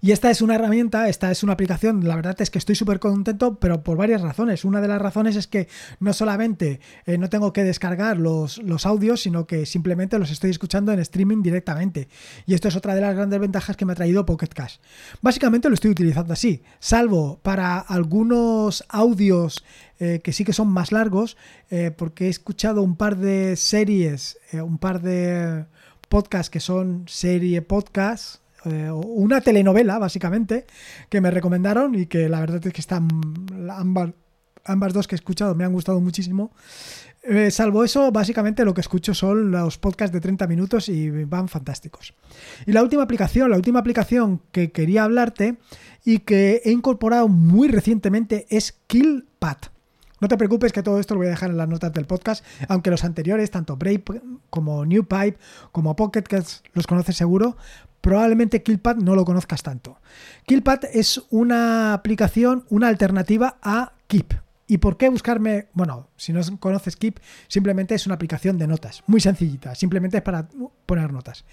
Y 0.01 0.13
esta 0.13 0.31
es 0.31 0.43
una 0.43 0.55
herramienta, 0.55 1.09
esta 1.09 1.31
es 1.33 1.43
una 1.43 1.55
aplicación, 1.55 2.07
la 2.07 2.15
verdad 2.15 2.41
es 2.41 2.51
que 2.51 2.59
estoy 2.59 2.77
súper 2.77 3.01
contento, 3.01 3.59
pero 3.59 3.83
por 3.83 3.97
varias 3.97 4.21
razones. 4.21 4.65
Una 4.65 4.81
de 4.81 4.87
las 4.87 5.03
razones 5.03 5.35
es 5.35 5.49
que 5.49 5.67
no 5.99 6.13
solamente 6.13 6.79
eh, 7.05 7.19
no 7.19 7.29
tengo 7.29 7.53
que 7.53 7.65
descargar 7.65 8.17
los, 8.17 8.59
los 8.59 8.87
audios, 8.87 9.23
sino 9.23 9.49
que 9.49 9.67
simplemente 9.67 10.19
los 10.21 10.31
estoy 10.31 10.51
escuchando 10.51 10.93
en 10.93 11.01
streaming 11.01 11.43
directamente. 11.43 12.09
Y 12.47 12.55
esto 12.55 12.69
es 12.69 12.77
otra 12.77 12.95
de 12.95 13.01
las 13.01 13.17
grandes 13.17 13.41
ventajas 13.41 13.77
que 13.77 13.85
me 13.87 13.93
ha 13.93 13.97
traído 13.97 14.25
Pocket 14.25 14.49
Cash. 14.49 14.77
Básicamente 15.21 15.69
lo 15.69 15.75
estoy 15.75 15.91
utilizando 15.91 16.33
así, 16.33 16.63
salvo 16.79 17.41
para 17.43 17.81
algunos 17.81 18.85
audios 18.89 19.65
eh, 19.99 20.21
que 20.23 20.33
sí 20.33 20.45
que 20.45 20.53
son 20.53 20.69
más 20.69 20.93
largos, 20.93 21.37
eh, 21.71 21.91
porque 21.91 22.27
he 22.27 22.29
escuchado 22.29 22.83
un 22.83 22.95
par 22.95 23.17
de 23.17 23.57
series, 23.57 24.39
un 24.53 24.79
par 24.79 25.03
de 25.03 25.65
podcasts 26.09 26.51
que 26.51 26.61
son 26.61 27.05
serie 27.09 27.63
podcast 27.63 28.43
eh, 28.71 28.91
una 28.93 29.41
telenovela, 29.41 29.99
básicamente, 29.99 30.67
que 31.09 31.21
me 31.21 31.31
recomendaron 31.31 31.95
y 31.95 32.07
que 32.07 32.29
la 32.29 32.41
verdad 32.41 32.67
es 32.67 32.73
que 32.73 32.81
están 32.81 33.09
ambas, 33.71 34.11
ambas 34.65 34.93
dos 34.93 35.09
que 35.09 35.15
he 35.15 35.19
escuchado 35.19 35.55
me 35.55 35.65
han 35.65 35.73
gustado 35.73 36.01
muchísimo. 36.01 36.53
Eh, 37.23 37.51
salvo 37.51 37.85
eso, 37.85 38.11
básicamente 38.13 38.65
lo 38.65 38.73
que 38.73 38.81
escucho 38.81 39.13
son 39.13 39.51
los 39.51 39.77
podcasts 39.77 40.15
de 40.15 40.21
30 40.21 40.47
minutos 40.47 40.89
y 40.89 41.11
van 41.25 41.49
fantásticos. 41.49 42.15
Y 42.65 42.73
la 42.73 42.83
última 42.83 43.03
aplicación, 43.03 43.51
la 43.51 43.57
última 43.57 43.81
aplicación 43.81 44.41
que 44.53 44.71
quería 44.71 45.05
hablarte 45.05 45.57
y 46.05 46.21
que 46.21 46.63
he 46.65 46.71
incorporado 46.71 47.29
muy 47.29 47.69
recientemente 47.69 48.47
es 48.51 48.79
KillPad. 48.87 49.57
No 50.21 50.27
te 50.27 50.37
preocupes 50.37 50.73
que 50.73 50.83
todo 50.83 50.99
esto 50.99 51.15
lo 51.15 51.19
voy 51.19 51.29
a 51.29 51.31
dejar 51.31 51.51
en 51.51 51.57
las 51.57 51.69
notas 51.69 51.93
del 51.93 52.07
podcast, 52.07 52.45
aunque 52.69 52.91
los 52.91 53.05
anteriores, 53.05 53.51
tanto 53.51 53.77
Brave 53.77 54.03
como 54.51 54.85
NewPipe 54.85 55.39
como 55.71 55.95
Pocket 55.95 56.25
los 56.73 56.87
conoces 56.87 57.17
seguro, 57.17 57.57
probablemente 58.01 58.63
Killpad 58.63 58.97
no 58.97 59.15
lo 59.15 59.25
conozcas 59.25 59.63
tanto. 59.63 59.99
Killpad 60.47 60.85
es 60.93 61.23
una 61.31 61.95
aplicación, 61.95 62.65
una 62.71 62.89
alternativa 62.89 63.59
a 63.63 63.93
Keep. 64.07 64.35
¿Y 64.67 64.79
por 64.79 64.99
qué 64.99 65.09
buscarme? 65.09 65.69
Bueno, 65.73 66.09
si 66.17 66.33
no 66.33 66.41
conoces 66.61 66.97
Keep, 66.97 67.21
simplemente 67.49 67.95
es 67.95 68.07
una 68.07 68.17
aplicación 68.17 68.59
de 68.59 68.67
notas, 68.67 69.03
muy 69.07 69.21
sencillita, 69.21 69.75
simplemente 69.75 70.19
es 70.19 70.23
para 70.23 70.49
poner 70.85 71.13
notas. 71.13 71.45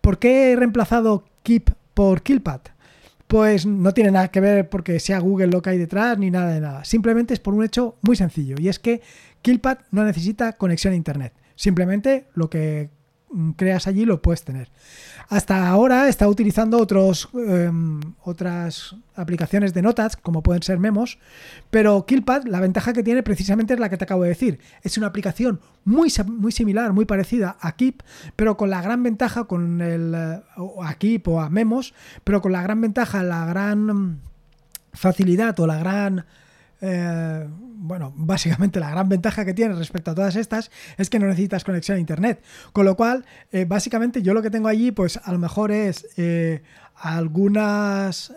¿Por 0.00 0.18
qué 0.18 0.52
he 0.52 0.56
reemplazado 0.56 1.24
Keep 1.44 1.70
por 1.94 2.22
Killpad? 2.22 2.60
Pues 3.28 3.66
no 3.66 3.92
tiene 3.92 4.10
nada 4.10 4.28
que 4.28 4.40
ver 4.40 4.68
porque 4.68 4.98
sea 5.00 5.20
Google 5.20 5.48
lo 5.48 5.62
que 5.62 5.70
hay 5.70 5.78
detrás 5.78 6.18
ni 6.18 6.30
nada 6.30 6.52
de 6.52 6.60
nada. 6.60 6.84
Simplemente 6.84 7.34
es 7.34 7.40
por 7.40 7.54
un 7.54 7.62
hecho 7.62 7.96
muy 8.00 8.16
sencillo 8.16 8.56
y 8.58 8.68
es 8.68 8.78
que 8.78 9.02
Killpad 9.42 9.78
no 9.90 10.04
necesita 10.04 10.54
conexión 10.54 10.94
a 10.94 10.96
internet. 10.96 11.34
Simplemente 11.54 12.26
lo 12.34 12.48
que 12.50 12.90
creas 13.56 13.86
allí 13.86 14.04
lo 14.04 14.22
puedes 14.22 14.44
tener. 14.44 14.70
Hasta 15.28 15.68
ahora 15.68 16.08
está 16.08 16.28
utilizando 16.28 16.78
otros, 16.78 17.28
em, 17.34 18.00
otras 18.22 18.96
aplicaciones 19.14 19.74
de 19.74 19.82
notas, 19.82 20.16
como 20.16 20.42
pueden 20.42 20.62
ser 20.62 20.78
Memos, 20.78 21.18
pero 21.70 22.06
Killpad, 22.06 22.44
la 22.44 22.60
ventaja 22.60 22.92
que 22.92 23.02
tiene 23.02 23.22
precisamente 23.22 23.74
es 23.74 23.80
la 23.80 23.90
que 23.90 23.98
te 23.98 24.04
acabo 24.04 24.22
de 24.22 24.30
decir. 24.30 24.58
Es 24.82 24.96
una 24.96 25.08
aplicación 25.08 25.60
muy, 25.84 26.12
muy 26.26 26.52
similar, 26.52 26.92
muy 26.92 27.04
parecida 27.04 27.56
a 27.60 27.72
Keep, 27.72 28.02
pero 28.36 28.56
con 28.56 28.70
la 28.70 28.80
gran 28.80 29.02
ventaja, 29.02 29.44
con 29.44 29.80
el, 29.80 30.14
eh, 30.14 30.40
a 30.82 30.94
Keep 30.94 31.28
o 31.28 31.40
a 31.40 31.50
Memos, 31.50 31.94
pero 32.24 32.40
con 32.40 32.52
la 32.52 32.62
gran 32.62 32.80
ventaja, 32.80 33.22
la 33.22 33.44
gran 33.44 34.20
facilidad 34.92 35.58
o 35.60 35.66
la 35.66 35.78
gran 35.78 36.24
eh, 36.80 37.46
bueno, 37.50 38.12
básicamente 38.16 38.80
la 38.80 38.90
gran 38.90 39.08
ventaja 39.08 39.44
que 39.44 39.54
tiene 39.54 39.74
respecto 39.74 40.10
a 40.10 40.14
todas 40.14 40.36
estas 40.36 40.70
es 40.96 41.10
que 41.10 41.18
no 41.18 41.26
necesitas 41.26 41.64
conexión 41.64 41.96
a 41.96 42.00
internet. 42.00 42.42
Con 42.72 42.84
lo 42.84 42.96
cual, 42.96 43.24
eh, 43.52 43.64
básicamente 43.64 44.22
yo 44.22 44.34
lo 44.34 44.42
que 44.42 44.50
tengo 44.50 44.68
allí, 44.68 44.92
pues 44.92 45.18
a 45.22 45.32
lo 45.32 45.38
mejor 45.38 45.72
es 45.72 46.06
eh, 46.16 46.62
algunas 46.94 48.32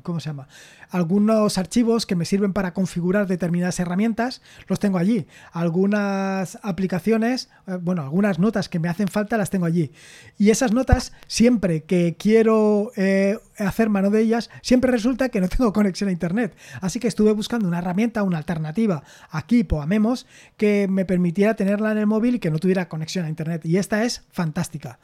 ¿cómo 0.00 0.20
se 0.20 0.30
llama? 0.30 0.48
Algunos 0.90 1.58
archivos 1.58 2.06
que 2.06 2.16
me 2.16 2.24
sirven 2.24 2.52
para 2.52 2.72
configurar 2.72 3.26
determinadas 3.26 3.78
herramientas, 3.78 4.40
los 4.68 4.80
tengo 4.80 4.98
allí. 4.98 5.26
Algunas 5.52 6.58
aplicaciones, 6.62 7.50
eh, 7.66 7.78
bueno, 7.80 8.02
algunas 8.02 8.38
notas 8.38 8.68
que 8.68 8.78
me 8.78 8.88
hacen 8.88 9.08
falta 9.08 9.36
las 9.36 9.50
tengo 9.50 9.66
allí. 9.66 9.92
Y 10.38 10.50
esas 10.50 10.72
notas, 10.72 11.12
siempre 11.26 11.84
que 11.84 12.16
quiero 12.18 12.92
eh, 12.96 13.38
hacer 13.58 13.90
mano 13.90 14.10
de 14.10 14.22
ellas, 14.22 14.50
siempre 14.62 14.90
resulta 14.90 15.28
que 15.28 15.40
no 15.40 15.48
tengo 15.48 15.72
conexión 15.74 16.08
a 16.08 16.12
internet. 16.12 16.56
Así 16.80 16.98
que 16.98 17.08
estuve 17.08 17.32
buscando 17.32 17.68
una 17.68 17.78
herramienta, 17.78 18.22
una 18.22 18.38
alternativa 18.38 19.02
a 19.30 19.46
Keep 19.46 19.74
a 19.74 19.86
Memos 19.86 20.26
que 20.56 20.86
me 20.88 21.04
permitiera 21.04 21.54
tenerla 21.54 21.92
en 21.92 21.98
el 21.98 22.06
móvil 22.06 22.36
y 22.36 22.38
que 22.38 22.50
no 22.50 22.58
tuviera 22.58 22.88
conexión 22.88 23.26
a 23.26 23.28
internet. 23.28 23.64
Y 23.64 23.76
esta 23.76 24.04
es 24.04 24.24
fantástica. 24.30 24.98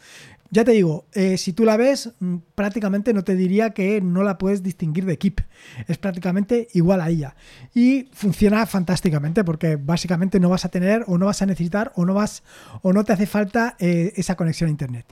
Ya 0.51 0.65
te 0.65 0.73
digo, 0.73 1.05
eh, 1.13 1.37
si 1.37 1.53
tú 1.53 1.67
la 1.67 1.77
ves, 1.77 2.13
mm, 2.21 2.37
prácticamente 2.55 3.13
no 3.13 3.23
te 3.23 3.37
diría 3.37 3.71
que 3.71 4.01
no 4.01 4.23
la 4.23 4.39
puedes 4.39 4.63
distinguir 4.63 4.78
de 4.79 5.19
Keep. 5.19 5.41
Es 5.87 5.99
prácticamente 5.99 6.69
igual 6.73 7.01
a 7.01 7.09
ella. 7.09 7.35
Y 7.75 8.09
funciona 8.13 8.65
fantásticamente 8.67 9.45
porque 9.45 9.77
básicamente 9.77 10.41
no 10.41 10.49
vas 10.49 10.65
a 10.65 10.69
tener 10.69 11.05
o 11.07 11.19
no 11.19 11.27
vas 11.27 11.43
a 11.43 11.47
necesitar 11.47 11.93
o 11.97 12.05
no 12.05 12.15
vas 12.15 12.43
o 12.83 12.93
no 12.93 13.05
te 13.05 13.13
hace 13.13 13.27
falta 13.27 13.77
eh, 13.79 14.13
esa 14.17 14.37
conexión 14.37 14.69
a 14.69 14.71
internet. 14.71 15.07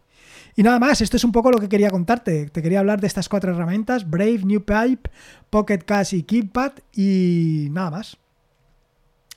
Y 0.54 0.62
nada 0.62 0.78
más, 0.78 1.00
esto 1.00 1.16
es 1.16 1.24
un 1.24 1.32
poco 1.32 1.50
lo 1.50 1.58
que 1.58 1.68
quería 1.68 1.90
contarte. 1.90 2.46
Te 2.46 2.62
quería 2.62 2.80
hablar 2.80 3.00
de 3.00 3.06
estas 3.06 3.28
cuatro 3.28 3.52
herramientas: 3.52 4.08
Brave, 4.08 4.40
New 4.44 4.64
Pipe, 4.64 5.10
Pocket 5.50 5.78
Cash 5.78 6.14
y 6.14 6.22
KeepPad. 6.22 6.72
Y 6.94 7.68
nada 7.70 7.90
más 7.90 8.18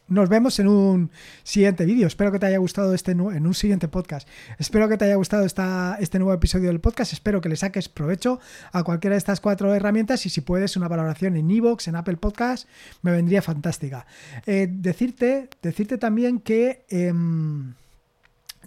nos 0.09 0.27
vemos 0.27 0.59
en 0.59 0.67
un 0.67 1.11
siguiente 1.43 1.85
vídeo. 1.85 2.07
Espero 2.07 2.31
que 2.31 2.39
te 2.39 2.47
haya 2.47 2.57
gustado 2.57 2.93
este 2.93 3.11
en 3.11 3.21
un 3.21 3.53
siguiente 3.53 3.87
podcast. 3.87 4.27
Espero 4.57 4.89
que 4.89 4.97
te 4.97 5.05
haya 5.05 5.15
gustado 5.15 5.45
esta, 5.45 5.97
este 5.99 6.19
nuevo 6.19 6.33
episodio 6.33 6.67
del 6.67 6.79
podcast. 6.79 7.13
Espero 7.13 7.41
que 7.41 7.49
le 7.49 7.55
saques 7.55 7.89
provecho 7.89 8.39
a 8.71 8.83
cualquiera 8.83 9.13
de 9.13 9.19
estas 9.19 9.39
cuatro 9.39 9.73
herramientas 9.73 10.25
y 10.25 10.29
si 10.29 10.41
puedes 10.41 10.75
una 10.77 10.87
valoración 10.87 11.35
en 11.35 11.49
Evox, 11.49 11.87
en 11.87 11.95
Apple 11.95 12.17
Podcast, 12.17 12.67
me 13.01 13.11
vendría 13.11 13.41
fantástica. 13.41 14.05
Eh, 14.45 14.67
decirte, 14.69 15.49
decirte 15.61 15.97
también 15.97 16.39
que 16.39 16.85
em, 16.89 17.73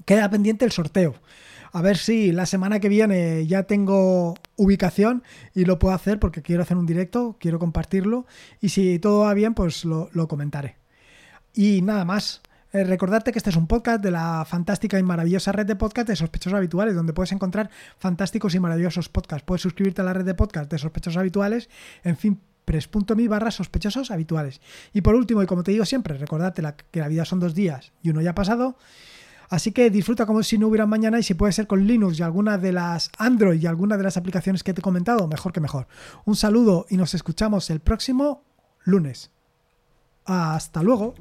queda 0.04 0.30
pendiente 0.30 0.64
el 0.64 0.72
sorteo. 0.72 1.14
A 1.72 1.80
ver 1.80 1.96
si 1.96 2.32
la 2.32 2.44
semana 2.44 2.80
que 2.80 2.90
viene 2.90 3.46
ya 3.46 3.62
tengo 3.62 4.34
ubicación 4.56 5.22
y 5.54 5.64
lo 5.64 5.78
puedo 5.78 5.94
hacer 5.94 6.18
porque 6.18 6.42
quiero 6.42 6.62
hacer 6.62 6.76
un 6.76 6.84
directo, 6.84 7.36
quiero 7.40 7.58
compartirlo 7.58 8.26
y 8.60 8.68
si 8.68 8.98
todo 8.98 9.20
va 9.20 9.32
bien 9.32 9.54
pues 9.54 9.84
lo 9.86 10.28
comentaré. 10.28 10.81
Y 11.54 11.82
nada 11.82 12.04
más. 12.04 12.40
Eh, 12.74 12.84
recordarte 12.84 13.32
que 13.32 13.38
este 13.38 13.50
es 13.50 13.56
un 13.56 13.66
podcast 13.66 14.02
de 14.02 14.10
la 14.10 14.46
fantástica 14.48 14.98
y 14.98 15.02
maravillosa 15.02 15.52
red 15.52 15.66
de 15.66 15.76
podcast 15.76 16.08
de 16.08 16.16
sospechosos 16.16 16.56
habituales, 16.56 16.94
donde 16.94 17.12
puedes 17.12 17.32
encontrar 17.32 17.68
fantásticos 17.98 18.54
y 18.54 18.60
maravillosos 18.60 19.10
podcasts. 19.10 19.44
Puedes 19.44 19.60
suscribirte 19.60 20.00
a 20.00 20.04
la 20.04 20.14
red 20.14 20.24
de 20.24 20.34
podcast 20.34 20.70
de 20.70 20.78
sospechosos 20.78 21.18
habituales. 21.18 21.68
En 22.02 22.16
fin, 22.16 22.40
express.me 22.66 23.28
barra 23.28 23.50
sospechosos 23.50 24.10
habituales. 24.10 24.60
Y 24.92 25.00
por 25.02 25.14
último, 25.14 25.42
y 25.42 25.46
como 25.46 25.62
te 25.62 25.72
digo 25.72 25.84
siempre, 25.84 26.16
recordate 26.16 26.62
que 26.90 27.00
la 27.00 27.08
vida 27.08 27.24
son 27.24 27.40
dos 27.40 27.54
días 27.54 27.92
y 28.02 28.10
uno 28.10 28.20
ya 28.20 28.30
ha 28.30 28.34
pasado. 28.34 28.76
Así 29.50 29.72
que 29.72 29.90
disfruta 29.90 30.24
como 30.24 30.42
si 30.42 30.56
no 30.56 30.68
hubiera 30.68 30.86
mañana 30.86 31.18
y 31.18 31.22
si 31.22 31.34
puede 31.34 31.52
ser 31.52 31.66
con 31.66 31.86
Linux 31.86 32.18
y 32.18 32.22
alguna 32.22 32.56
de 32.56 32.72
las 32.72 33.10
Android 33.18 33.60
y 33.60 33.66
alguna 33.66 33.98
de 33.98 34.04
las 34.04 34.16
aplicaciones 34.16 34.62
que 34.62 34.72
te 34.72 34.80
he 34.80 34.82
comentado, 34.82 35.28
mejor 35.28 35.52
que 35.52 35.60
mejor. 35.60 35.88
Un 36.24 36.36
saludo 36.36 36.86
y 36.88 36.96
nos 36.96 37.12
escuchamos 37.12 37.68
el 37.68 37.80
próximo 37.80 38.44
lunes. 38.84 39.30
Hasta 40.24 40.82
luego. 40.82 41.14